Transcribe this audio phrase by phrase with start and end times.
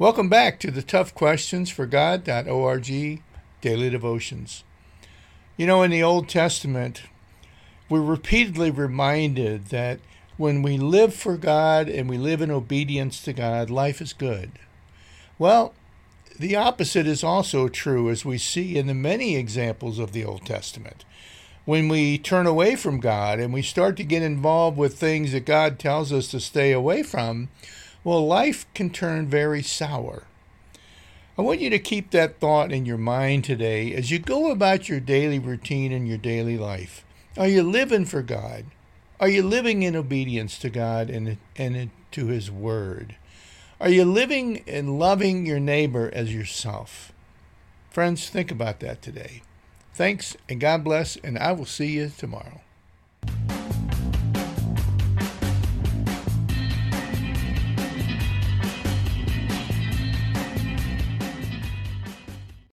[0.00, 3.20] Welcome back to the Tough Questions for God.org
[3.60, 4.64] Daily Devotions.
[5.58, 7.02] You know, in the Old Testament,
[7.90, 10.00] we're repeatedly reminded that
[10.38, 14.52] when we live for God and we live in obedience to God, life is good.
[15.38, 15.74] Well,
[16.38, 20.46] the opposite is also true, as we see in the many examples of the Old
[20.46, 21.04] Testament.
[21.66, 25.44] When we turn away from God and we start to get involved with things that
[25.44, 27.50] God tells us to stay away from,
[28.02, 30.24] well, life can turn very sour.
[31.36, 34.88] I want you to keep that thought in your mind today as you go about
[34.88, 37.04] your daily routine and your daily life.
[37.36, 38.66] Are you living for God?
[39.18, 43.16] Are you living in obedience to God and, and to His Word?
[43.80, 47.12] Are you living and loving your neighbor as yourself?
[47.90, 49.42] Friends, think about that today.
[49.94, 52.60] Thanks and God bless, and I will see you tomorrow.